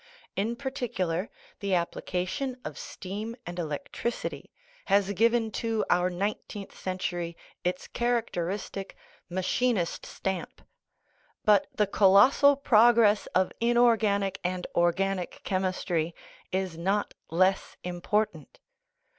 [0.35, 1.29] In particular,
[1.59, 4.51] the application of steam and electricity
[4.85, 8.95] has given to our nineteenth century its characteristic"
[9.39, 10.63] machinist stamp."
[11.45, 16.15] But the colossal progress of inorganic and organic chemistry
[16.51, 18.59] is not less important.